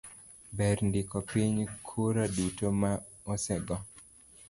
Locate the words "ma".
2.79-2.91